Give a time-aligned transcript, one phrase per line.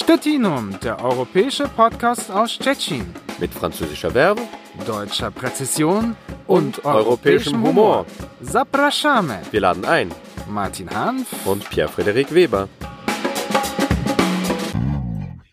[0.00, 3.04] Stettinum, der europäische Podcast aus Stettin.
[3.40, 4.42] Mit französischer Verbe,
[4.86, 6.14] deutscher Präzision
[6.46, 8.06] und, und europäischem Humor.
[8.40, 9.38] Zapraszamy.
[9.50, 10.12] Wir laden ein.
[10.48, 12.68] Martin Hanf und Pierre-Frederik Weber.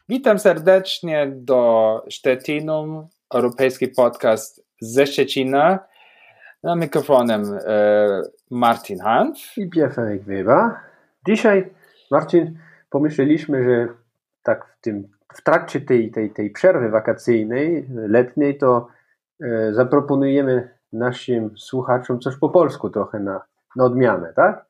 [0.07, 5.79] Witam serdecznie do Stettinum, europejski podcast ze Szczecina.
[6.63, 8.21] Na mikrofonem e,
[8.51, 10.71] Martin Hanf i Pierre-Frederik Weber.
[11.27, 11.69] Dzisiaj,
[12.11, 12.59] Marcin,
[12.89, 14.04] pomyśleliśmy, że
[14.45, 18.87] tak w, tym, w trakcie tej, tej, tej przerwy wakacyjnej, letniej, to
[19.41, 23.41] e, zaproponujemy naszym słuchaczom coś po polsku trochę na,
[23.75, 24.65] na odmianę, tak?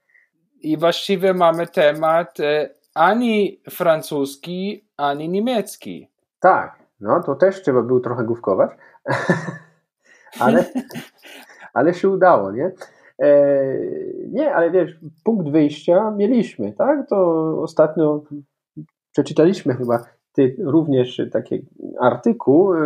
[0.62, 6.10] I właściwie mamy temat e, ani francuski, ani niemiecki.
[6.40, 8.72] Tak, no to też trzeba było trochę główkować,
[10.40, 10.66] ale,
[11.74, 12.72] ale się udało, nie?
[13.20, 13.54] E,
[14.32, 17.10] nie, ale wiesz, punkt wyjścia mieliśmy, tak?
[17.10, 17.18] To
[17.62, 18.22] ostatnio
[19.16, 21.66] przeczytaliśmy chyba ty również taki
[22.00, 22.80] artykuł e,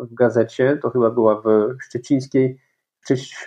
[0.00, 2.58] w gazecie, to chyba była w szczecińskiej,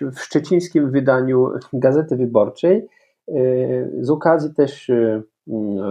[0.01, 2.87] w szczecińskim wydaniu Gazety Wyborczej,
[3.27, 3.33] e,
[4.01, 5.21] z okazji też e,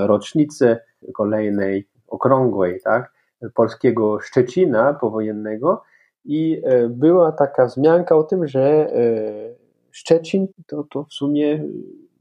[0.06, 0.77] rocznicy
[1.14, 3.12] kolejnej, okrągłej, tak,
[3.55, 5.83] polskiego Szczecina powojennego.
[6.24, 8.92] I była taka wzmianka o tym, że
[9.91, 11.64] Szczecin to, to w sumie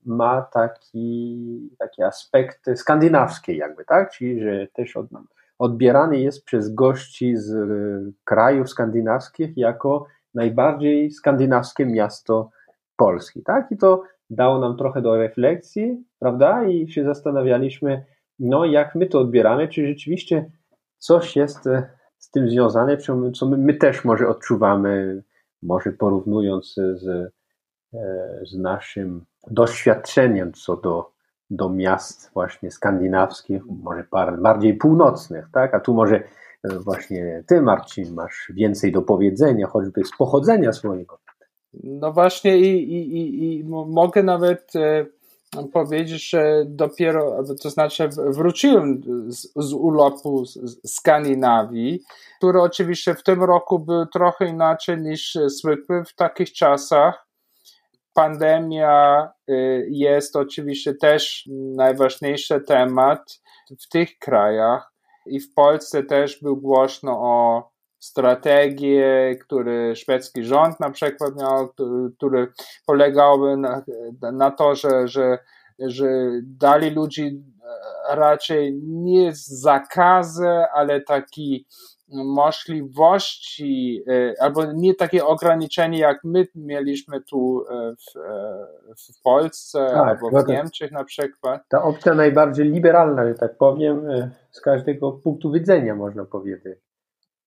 [0.06, 4.12] ma taki, taki aspekt skandynawski jakby, tak?
[4.12, 5.06] Czyli, że też od,
[5.60, 12.50] odbierany jest przez gości z e, krajów skandynawskich jako najbardziej skandynawskie miasto
[12.96, 13.72] Polski, tak?
[13.72, 16.66] I to dało nam trochę do refleksji, prawda?
[16.66, 18.06] I się zastanawialiśmy,
[18.40, 20.52] no jak my to odbieramy, czy rzeczywiście
[20.98, 25.24] coś jest e, z tym związane, co my, my też może odczuwamy,
[25.62, 27.30] może porównując z, e,
[28.46, 31.12] z naszym doświadczeniem co do,
[31.50, 34.06] do miast właśnie skandynawskich, może
[34.38, 35.74] bardziej północnych, tak?
[35.74, 36.16] A tu może
[36.64, 41.20] e, właśnie ty, Marcin, masz więcej do powiedzenia, choćby z pochodzenia swojego.
[41.84, 45.06] No właśnie i, i, i, i mogę nawet e,
[45.74, 52.04] powiedzieć, że dopiero, to znaczy wróciłem z, z urlopu z Skandynawii,
[52.38, 57.23] który oczywiście w tym roku był trochę inaczej niż zwykły w takich czasach
[58.14, 63.42] pandemia y, jest oczywiście też najważniejszy temat
[63.82, 64.94] w tych krajach
[65.26, 67.70] i w Polsce też był głośno o
[68.00, 71.70] strategię, który szwedzki rząd na przykład miał,
[72.18, 72.48] który,
[72.86, 73.84] polegałby na,
[74.34, 75.40] na to, że, że,
[75.80, 76.06] że
[76.44, 77.44] dali ludzi
[78.10, 81.68] raczej nie zakazy, ale taki
[82.10, 88.66] możliwości, e, albo nie takie ograniczenie, jak my mieliśmy tu e, w, e,
[88.96, 91.64] w Polsce tak, albo w no Niemczech na przykład.
[91.70, 94.08] Ta opcja najbardziej liberalna, że tak powiem,
[94.52, 96.93] z każdego punktu widzenia można powiedzieć.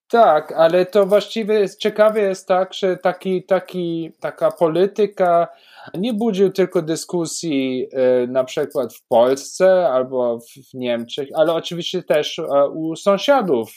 [0.08, 5.48] Tak, ale to właściwie ciekawe jest tak, że taki, taki, taka polityka
[5.94, 12.38] nie budził tylko dyskusji e, na przykład w Polsce albo w Niemczech, ale oczywiście też
[12.38, 13.72] e, u sąsiadów.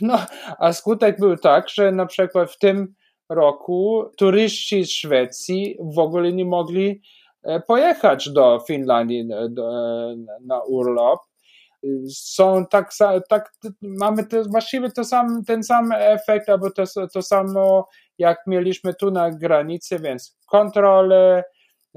[0.00, 0.18] No,
[0.58, 2.94] a skutek był tak, że na przykład w tym
[3.28, 7.02] roku turyści z Szwecji w ogóle nie mogli
[7.42, 9.28] e, pojechać do Finlandii
[10.46, 11.29] na urlop
[12.14, 12.90] są tak,
[13.28, 13.52] tak
[13.82, 19.10] mamy to, właściwie to sam, ten sam efekt, albo to, to samo jak mieliśmy tu
[19.10, 21.44] na granicy, więc kontrole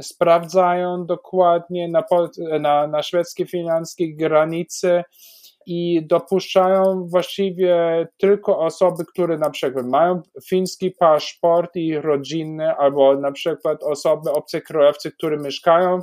[0.02, 2.04] sprawdzają dokładnie na,
[2.60, 5.04] na, na szwedzkie finanskie granice
[5.66, 13.32] i dopuszczają właściwie tylko osoby, które na przykład mają fiński paszport i rodzinny, albo na
[13.32, 16.00] przykład osoby obcokrajowcy, które mieszkają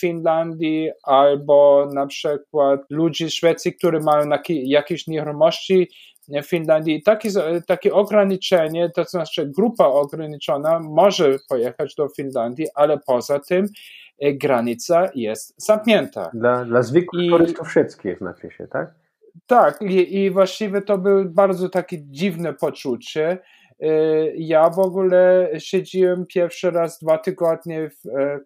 [0.00, 5.88] Finlandii, albo na przykład ludzi z Szwecji, którzy mają jakieś nieruchomości
[6.28, 7.02] w Finlandii.
[7.02, 7.30] Takie,
[7.66, 13.66] takie ograniczenie, to znaczy grupa ograniczona może pojechać do Finlandii, ale poza tym
[14.20, 16.30] e, granica jest zamknięta.
[16.34, 18.94] Dla, dla zwykłych I, turystów szwedzkich znaczy się, tak?
[19.46, 23.38] Tak, i, i właściwie to było bardzo takie dziwne poczucie.
[23.80, 23.88] E,
[24.36, 28.40] ja w ogóle siedziłem pierwszy raz dwa tygodnie w, e,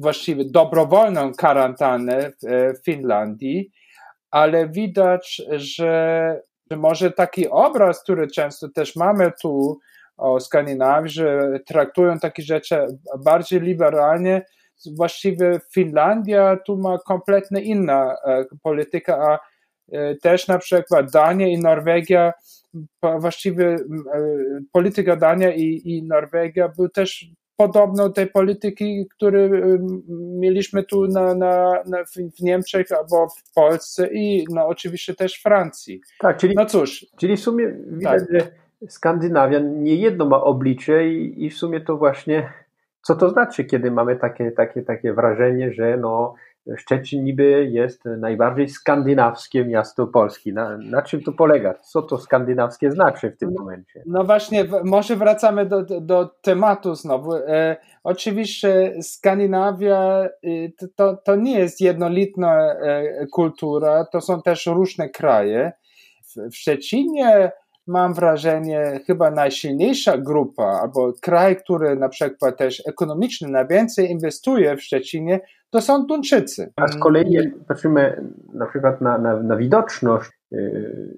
[0.00, 3.70] właściwie dobrowolną karantannę w Finlandii,
[4.30, 6.40] ale widać, że
[6.76, 9.78] może taki obraz, który często też mamy tu
[10.16, 12.86] o Skandynawii, że traktują takie rzeczy
[13.24, 14.42] bardziej liberalnie,
[14.86, 19.38] właściwie Finlandia tu ma kompletnie inna e, polityka, a
[19.92, 22.32] e, też na przykład Dania i Norwegia,
[23.02, 23.78] właściwie e,
[24.72, 27.26] polityka Dania i, i Norwegia był też
[27.60, 29.50] podobno tej polityki, które
[30.40, 31.98] mieliśmy tu na, na, na,
[32.38, 36.00] w Niemczech albo w Polsce i no, oczywiście też w Francji.
[36.18, 37.06] Tak, czyli, no cóż.
[37.18, 38.40] Czyli w sumie widać, tak.
[38.40, 38.50] że
[38.88, 42.52] Skandynawia nie jedno ma oblicze i, i w sumie to właśnie
[43.02, 46.34] co to znaczy, kiedy mamy takie, takie, takie wrażenie, że no,
[46.76, 50.52] Szczecin niby jest najbardziej skandynawskie miasto Polski.
[50.52, 51.74] Na, na czym to polega?
[51.74, 54.02] Co to skandynawskie znaczy w tym momencie?
[54.06, 57.34] No właśnie, może wracamy do, do tematu znowu.
[57.34, 65.08] E, oczywiście Skandynawia y, to, to nie jest jednolitna e, kultura, to są też różne
[65.08, 65.72] kraje.
[66.22, 67.52] W, w Szczecinie
[67.86, 74.82] mam wrażenie, chyba najsilniejsza grupa, albo kraj, który na przykład też ekonomicznie najwięcej inwestuje w
[74.82, 75.40] Szczecinie,
[75.70, 76.72] to są Duńczycy.
[76.76, 78.24] A z kolei jak patrzymy
[78.54, 81.16] na przykład na, na, na widoczność yy,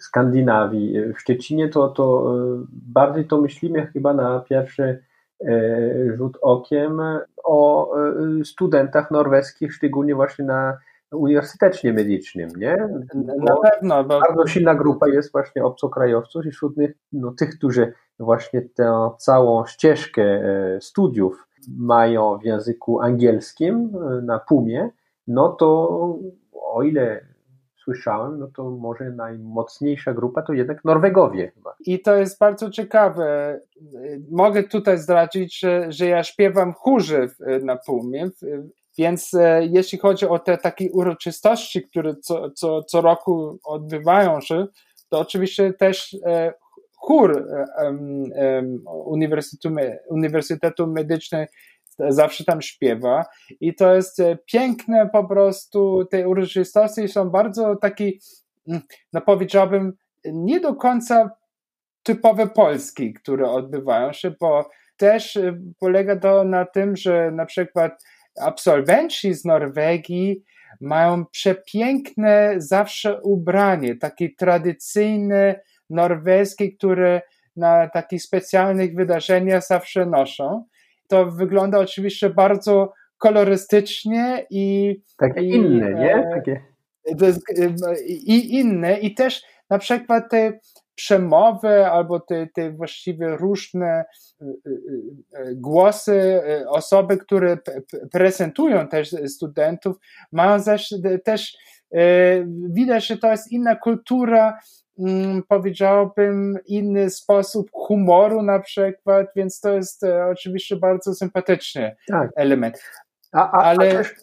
[0.00, 5.04] Skandynawii w Szczecinie, to, to yy, bardziej to myślimy chyba na pierwszy
[5.40, 7.00] yy, rzut okiem
[7.44, 7.92] o
[8.44, 10.78] studentach norweskich, szczególnie właśnie na
[11.12, 12.88] uniwersytecznie medycznym, nie?
[13.14, 14.04] Bo Na pewno.
[14.04, 14.20] Bo...
[14.20, 19.66] Bardzo silna grupa jest właśnie obcokrajowców i wśród nich, no, tych, którzy właśnie tę całą
[19.66, 20.42] ścieżkę
[20.80, 24.90] studiów mają w języku angielskim e, na PUMie,
[25.26, 25.88] no to
[26.52, 27.26] o ile
[27.84, 31.74] słyszałem, no to może najmocniejsza grupa to jednak Norwegowie chyba.
[31.86, 33.60] I to jest bardzo ciekawe.
[34.30, 37.28] Mogę tutaj zdradzić, że, że ja śpiewam chórze
[37.62, 38.30] na Pumie
[38.98, 44.66] więc e, jeśli chodzi o te takie uroczystości, które co, co, co roku odbywają się,
[45.08, 46.16] to oczywiście też
[47.02, 47.48] e, chór
[48.36, 48.62] e,
[49.04, 49.74] Uniwersytetu,
[50.10, 51.46] Uniwersytetu Medycznego
[52.08, 53.24] zawsze tam śpiewa.
[53.60, 58.10] I to jest piękne po prostu, te uroczystości są bardzo takie,
[58.68, 58.82] mm,
[59.12, 59.92] no powiedziałbym,
[60.24, 61.30] nie do końca
[62.02, 65.38] typowe polskie, które odbywają się, bo też
[65.80, 68.02] polega to na tym, że na przykład
[68.40, 70.44] absolwenci z Norwegii
[70.80, 75.60] mają przepiękne zawsze ubranie, takie tradycyjne
[75.92, 77.22] norweskie, które
[77.56, 80.64] na takich specjalnych wydarzeniach zawsze noszą.
[81.08, 84.96] To wygląda oczywiście bardzo kolorystycznie i.
[85.18, 86.14] Takie i, inne, nie?
[86.14, 86.60] E, Takie.
[88.06, 90.58] I inne, i też na przykład te
[90.94, 94.04] przemowy albo te, te właściwie różne
[94.42, 94.56] y,
[95.54, 97.58] głosy, osoby, które
[98.12, 99.96] prezentują też studentów,
[100.32, 100.94] mają też,
[101.24, 101.56] też
[102.68, 104.58] widać, że to jest inna kultura,
[105.48, 112.30] powiedziałbym, inny sposób humoru na przykład, więc to jest e, oczywiście bardzo sympatyczny tak.
[112.36, 112.82] element.
[113.32, 114.14] A, a, Ale a też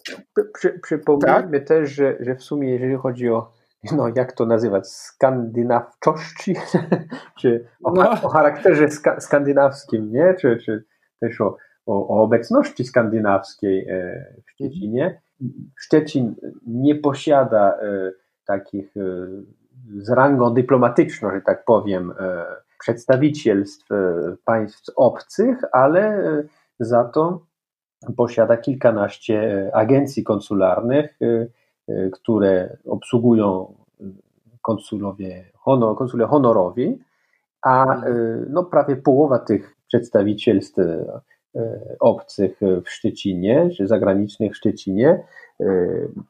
[0.54, 1.68] przy, przypomnijmy tak?
[1.68, 3.52] też, że, że w sumie jeżeli chodzi o
[3.92, 6.54] no jak to nazywać, skandynawczości,
[7.40, 8.10] czy o, no.
[8.10, 10.34] o charakterze ska, skandynawskim, nie?
[10.40, 10.84] Czy, czy
[11.20, 11.56] też o,
[11.86, 15.20] o, o obecności skandynawskiej e, w Szczecinie.
[15.78, 16.34] Szczecin
[16.66, 18.12] nie posiada e,
[18.46, 18.94] takich
[19.98, 22.12] z rangą dyplomatyczną, że tak powiem,
[22.78, 23.86] przedstawicielstw
[24.44, 26.22] państw obcych, ale
[26.78, 27.46] za to
[28.16, 31.18] posiada kilkanaście agencji konsularnych,
[31.90, 33.74] E, które obsługują
[34.62, 36.98] konsulowie, honor, konsule honorowi,
[37.62, 38.14] a e,
[38.48, 41.20] no, prawie połowa tych przedstawicielstw e,
[42.00, 45.24] obcych w Szczecinie, czy zagranicznych w Szczecinie,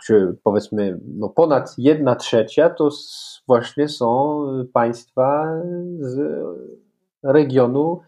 [0.05, 2.89] czy powiedzmy no ponad jedna trzecia, to
[3.47, 5.61] właśnie są państwa
[5.99, 6.45] z
[7.23, 8.01] regionu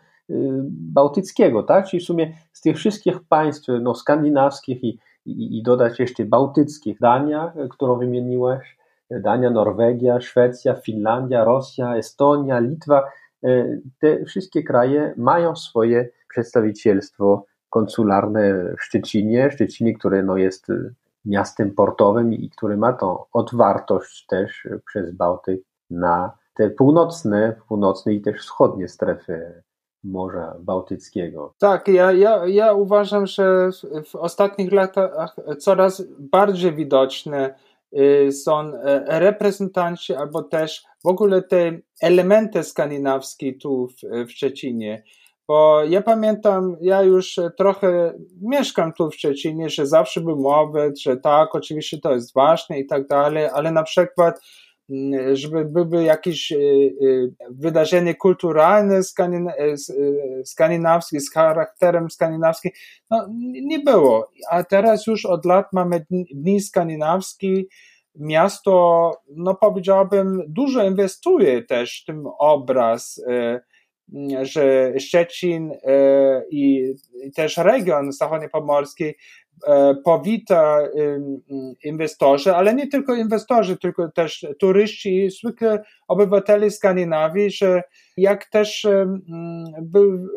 [0.71, 1.87] bałtyckiego, tak?
[1.87, 6.99] Czyli w sumie z tych wszystkich państw no, skandynawskich i i, i dodać jeszcze bałtyckich.
[7.01, 8.79] Dania, którą wymieniłaś,
[9.11, 13.03] Dania, Norwegia, Szwecja, Finlandia, Rosja, Estonia, Litwa.
[13.45, 19.51] E, te wszystkie kraje mają swoje przedstawicielstwo konsularne w Szczecinie.
[19.51, 20.67] Szczecinie, które no jest
[21.25, 25.61] miastem portowym i który ma tą otwartość też przez Bałtyk
[25.91, 29.63] na te północne, północne i też wschodnie strefy
[30.05, 31.55] Morza Bałtyckiego.
[31.59, 33.71] Tak, ja, ja, ja uważam, że
[34.07, 37.55] w, ostatnich latach coraz bardziej widoczne
[37.99, 43.89] y, są e, reprezentanci albo też w ogóle te elementy skandynawskie tu
[44.27, 45.03] w Szczecinie.
[45.53, 51.17] Bo ja pamiętam, ja już trochę mieszkam tu w Szczecinie, że zawsze był mowy, że
[51.17, 54.41] tak, oczywiście to jest ważne i tak dalej, ale na przykład
[54.91, 56.59] Mm, żeby były jakieś e, e,
[57.51, 59.03] wydarzenie kulturalne e,
[60.45, 62.73] skandynawskie, z charakterem skandynawskim,
[63.11, 63.29] no
[63.63, 64.31] nie było.
[64.51, 67.63] A teraz już od lat mamy Dni Skandynawskie,
[68.17, 73.21] miasto, no powiedziałbym, dużo inwestuje też w ten obraz
[74.43, 75.73] że Szczecin
[76.51, 76.95] i
[77.37, 79.15] też region zachodniopomorski
[80.05, 80.79] powita
[81.85, 87.83] inwestorzy, ale nie tylko inwestorzy, tylko też turyści i zwykle obywatele Skandynawii, że
[88.17, 88.87] jak też
[89.83, 90.29] był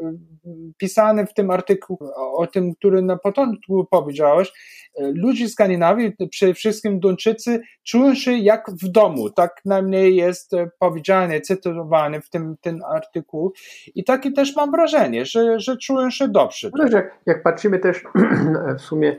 [0.77, 1.97] pisany w tym artykuł
[2.35, 4.51] o tym, który na początku powiedziałeś,
[4.99, 9.29] ludzie Skandynawii, przede wszystkim Duńczycy, czują się jak w domu.
[9.29, 13.53] Tak najmniej jest powiedziane, cytowane w tym, tym artykuł.
[13.95, 16.69] I takie też mam wrażenie, że, że czują się dobrze.
[16.91, 18.03] Że jak patrzymy też
[18.79, 19.14] w sumie e,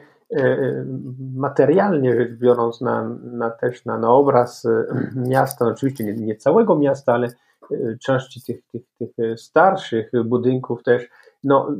[1.35, 4.85] materialnie rzecz biorąc na, na też na, na obraz e,
[5.17, 7.29] miasta, no oczywiście nie, nie całego miasta, ale
[7.71, 11.09] e, części tych, tych, tych starszych budynków też,
[11.45, 11.73] no,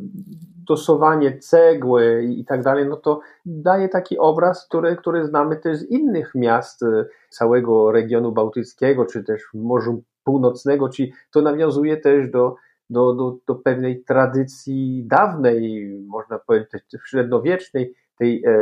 [0.67, 5.91] dosowanie cegły i tak dalej, no to daje taki obraz, który, który znamy też z
[5.91, 6.85] innych miast
[7.31, 12.55] całego regionu bałtyckiego, czy też Morzu Północnego, czyli to nawiązuje też do,
[12.91, 18.53] do, do, do pewnej tradycji dawnej, można powiedzieć średniowiecznej, tej e,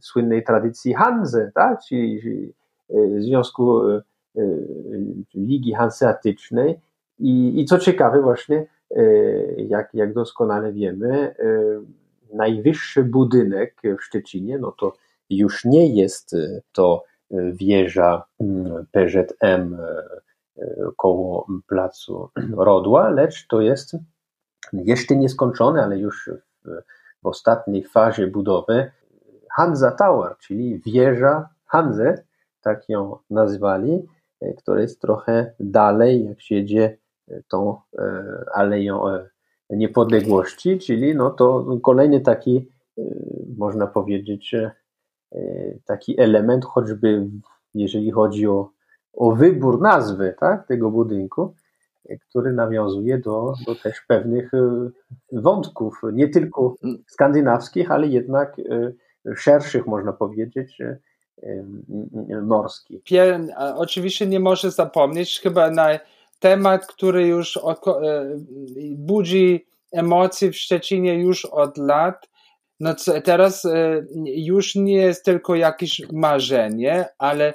[0.00, 1.80] słynnej tradycji Hanze, tak?
[1.88, 2.52] czyli, czyli
[2.90, 4.02] e, Związku e,
[5.34, 6.80] Ligi Hanseatycznej.
[7.18, 8.66] I, I co ciekawe, właśnie,
[9.56, 11.34] jak, jak doskonale wiemy,
[12.34, 14.92] najwyższy budynek w Szczecinie, no to
[15.30, 16.36] już nie jest
[16.72, 17.04] to
[17.52, 19.76] wieża mm, PZM
[20.96, 23.96] koło placu Rodła, lecz to jest
[24.72, 26.30] jeszcze nieskończone, ale już
[26.64, 26.82] w,
[27.22, 28.90] w ostatniej fazie budowy
[29.56, 32.24] Hansa Tower, czyli wieża Hanze,
[32.60, 34.06] tak ją nazwali,
[34.58, 36.98] która jest trochę dalej, jak się jedzie
[37.48, 39.28] tą e, aleją e,
[39.70, 43.02] niepodległości, czyli no to kolejny taki, e,
[43.56, 44.54] można powiedzieć,
[45.84, 47.26] taki element, choćby
[47.74, 48.70] jeżeli chodzi o
[49.18, 51.54] o wybór nazwy tak, tego budynku,
[52.16, 54.90] który nawiązuje do, do też pewnych e,
[55.32, 56.74] wątków, nie tylko
[57.06, 58.92] skandynawskich, ale jednak e,
[59.36, 60.98] szerszych, można powiedzieć, e,
[62.42, 63.02] morskich.
[63.76, 65.98] oczywiście nie może zapomnieć chyba na
[66.38, 67.58] temat, który już
[68.96, 72.28] budzi emocje w Szczecinie już od lat.
[72.80, 73.66] No teraz
[74.24, 77.54] już nie jest tylko jakieś marzenie, ale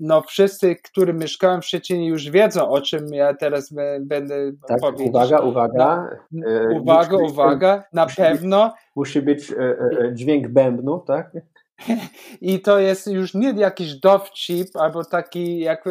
[0.00, 5.08] no wszyscy, którzy mieszkają w Szczecinie już wiedzą, o czym ja teraz będę tak, powiedzieć.
[5.08, 6.08] Uwaga, uwaga.
[6.32, 6.46] No,
[6.80, 8.64] uwaga, musi uwaga, być, na musi pewno.
[8.64, 11.30] Być, musi być e, e, dźwięk bębnu, tak?
[12.40, 15.84] I to jest już nie jakiś dowcip, albo taki jak,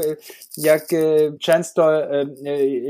[0.58, 0.88] jak
[1.42, 1.92] często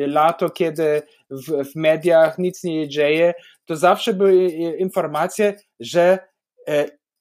[0.08, 3.34] lato, kiedy w, w mediach nic nie dzieje,
[3.66, 6.20] to zawsze były informacje, że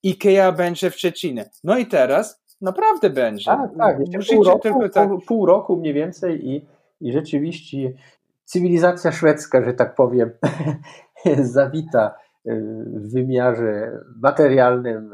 [0.05, 1.49] IKEA będzie w Szczecinie.
[1.63, 3.45] No i teraz naprawdę będzie.
[3.45, 3.97] Tak, tak.
[4.29, 5.09] Pół roku, tak...
[5.27, 6.65] pół roku mniej więcej i,
[7.01, 7.93] i rzeczywiście
[8.43, 10.31] cywilizacja szwedzka, że tak powiem,
[11.41, 12.15] zawita
[12.47, 12.51] y,
[12.87, 13.91] w wymiarze
[14.21, 15.13] materialnym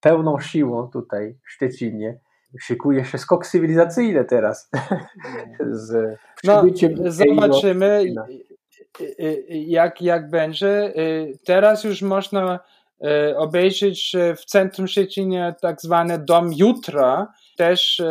[0.00, 2.18] pełną siłą tutaj w Szczecinie.
[2.60, 4.70] Szykuje się skok cywilizacyjny teraz.
[5.70, 6.62] Z no,
[7.06, 8.04] zobaczymy,
[9.48, 10.92] jak, jak będzie.
[10.98, 12.60] Y, teraz już można
[13.36, 17.26] obejrzeć w centrum Szczecinia tak zwany Dom Jutra,
[17.60, 18.02] też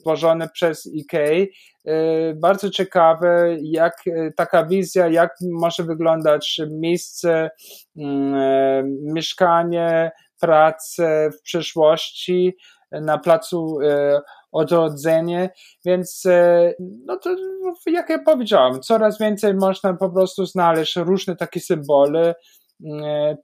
[0.00, 1.46] tworzony e, przez IKEA.
[1.84, 4.04] E, bardzo ciekawe, jak
[4.36, 7.50] taka wizja, jak może wyglądać miejsce,
[7.96, 10.10] mm, mieszkanie,
[10.40, 12.56] pracę w przyszłości
[12.92, 13.78] na placu
[14.52, 15.50] odrodzenie,
[15.84, 16.22] więc
[16.78, 17.36] no to
[17.86, 22.34] jak ja powiedziałem, coraz więcej można po prostu znaleźć różne takie symbole, E,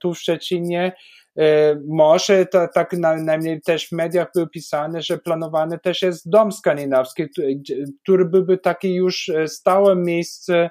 [0.01, 0.91] tu w Szczecinie.
[1.39, 6.51] E, może to tak najmniej też w mediach było pisane, że planowany też jest dom
[6.51, 7.23] skandynawski,
[8.03, 10.69] który byłby takie już e, stałe miejsce,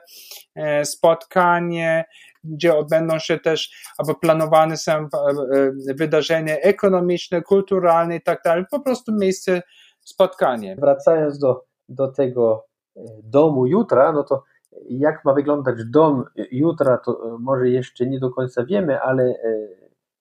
[0.85, 2.05] spotkanie,
[2.45, 5.09] gdzie odbędą się też, albo planowane są
[5.95, 9.63] wydarzenia ekonomiczne, kulturalne i tak dalej, po prostu miejsce
[10.01, 10.77] spotkanie.
[10.77, 12.67] Wracając do, do tego
[13.23, 14.43] domu jutra, no to
[14.89, 19.69] jak ma wyglądać dom jutra, to może jeszcze nie do końca wiemy, ale e,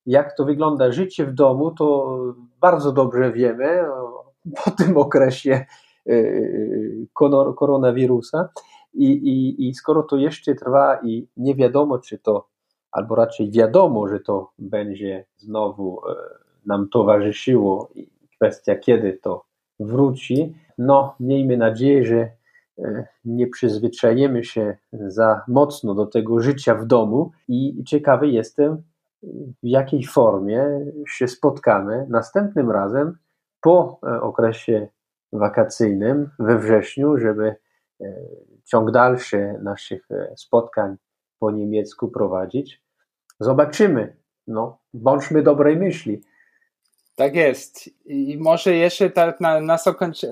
[0.05, 2.17] jak to wygląda życie w domu, to
[2.62, 3.84] bardzo dobrze wiemy
[4.63, 5.65] po tym okresie
[6.10, 6.13] e,
[7.55, 8.50] koronawirusa.
[8.93, 12.48] I, i, I skoro to jeszcze trwa i nie wiadomo, czy to,
[12.91, 16.15] albo raczej wiadomo, że to będzie znowu e,
[16.65, 19.46] nam towarzyszyło i kwestia kiedy to
[19.79, 22.40] wróci, no miejmy nadzieję, że E,
[23.25, 28.83] nie przyzwyczajemy się za mocno do tego życia w domu i ciekawy jestem,
[29.63, 30.65] w jakiej formie
[31.07, 33.17] się spotkamy następnym razem
[33.61, 34.87] po e, okresie
[35.33, 37.55] wakacyjnym we wrześniu, żeby
[38.01, 38.13] e,
[38.65, 40.95] ciąg dalszy naszych e, spotkań
[41.39, 42.83] po niemiecku prowadzić.
[43.39, 44.15] Zobaczymy.
[44.47, 46.21] No, bądźmy dobrej myśli.
[47.21, 47.89] Tak jest.
[48.05, 49.77] I może jeszcze tak na, na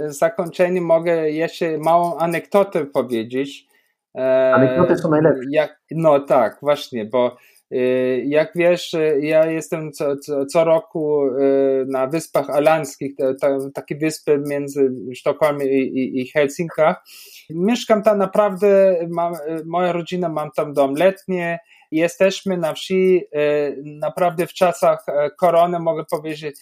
[0.07, 3.67] zakończenie mogę jeszcze małą anegdotę powiedzieć.
[4.17, 5.43] E, Anegdoty są najlepsze.
[5.51, 7.37] Jak, no tak, właśnie, bo
[7.71, 7.77] e,
[8.19, 11.31] jak wiesz, ja jestem co, co, co roku e,
[11.87, 13.15] na Wyspach Alanskich,
[13.73, 17.03] takie wyspy między Sztokholmem i, i, i Helsinkach.
[17.49, 19.33] Mieszkam tam naprawdę, mam,
[19.65, 21.59] moja rodzina, mam tam dom letnie,
[21.91, 23.21] jesteśmy na wsi
[23.83, 25.05] naprawdę w czasach
[25.39, 26.55] korony, mogę powiedzieć,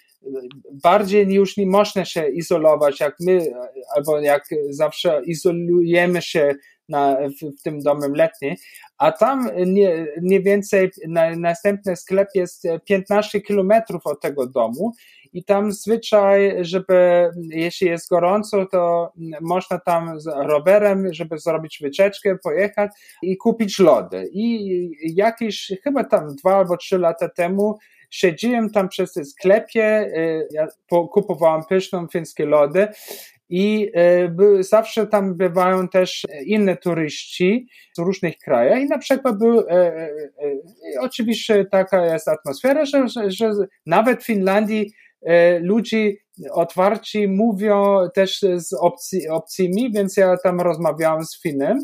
[0.83, 3.51] bardziej już nie można się izolować, jak my,
[3.95, 6.55] albo jak zawsze izolujemy się
[6.89, 8.55] na, w, w tym domem letnim,
[8.97, 14.93] a tam nie, nie więcej, na, następny sklep jest 15 kilometrów od tego domu
[15.33, 22.37] i tam zwyczaj, żeby jeśli jest gorąco, to można tam z rowerem, żeby zrobić wycieczkę,
[22.43, 22.91] pojechać
[23.21, 24.29] i kupić lody.
[24.33, 27.77] I jakieś chyba tam dwa albo trzy lata temu
[28.09, 32.87] siedziłem tam przez sklepie, y, ja kupowałem pyszną fińskie lody
[33.49, 33.91] i
[34.59, 39.71] y, zawsze tam bywają też inne turyści z różnych krajów i na przykład był, e,
[39.71, 40.09] e,
[40.95, 43.51] e, oczywiście taka jest atmosfera, że, że, że
[43.85, 44.91] nawet w Finlandii
[45.61, 46.11] ludzie
[46.51, 51.79] otwarci mówią też z obcy, obcymi, więc ja tam rozmawiałem z Finem.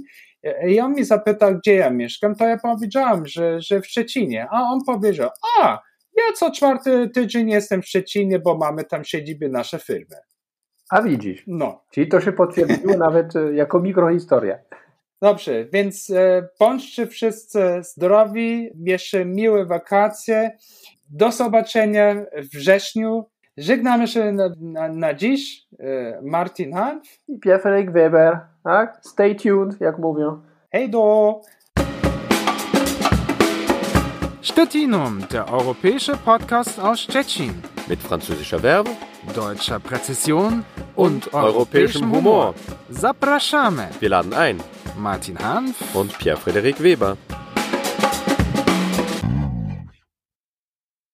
[0.68, 4.62] I on mi zapytał, gdzie ja mieszkam, to ja powiedziałem, że, że w Szczecinie, a
[4.62, 5.30] on powiedział,
[5.60, 5.80] a,
[6.18, 10.16] ja co czwarty tydzień jestem w Szczecinie, bo mamy tam siedzibę nasze firmy.
[10.90, 11.44] A widzisz.
[11.48, 11.84] No.
[11.92, 14.60] Czyli to się potwierdziło nawet e, jako mikrohistoria.
[15.22, 20.58] Dobrze, więc e, bądźcie wszyscy zdrowi, jeszcze miłe wakacje.
[21.10, 23.26] Do zobaczenia w wrześniu.
[23.58, 25.68] Żegnamy się na, na, na dziś.
[25.80, 28.40] E, Martin Hanf i Pierre Weber.
[28.64, 29.00] Tak?
[29.02, 30.42] Stay tuned, jak mówią.
[30.72, 31.42] Hej do!
[34.42, 37.54] Stettinum, der europäische Podcast aus Stettin.
[37.88, 38.90] Mit französischer Verbe,
[39.34, 40.66] deutscher Präzision
[40.96, 42.54] und, und europäischem Humor.
[42.92, 43.88] Zapraszamy.
[44.00, 44.60] Wir laden ein.
[44.98, 47.18] Martin Hanf und Pierre-Frederik Weber.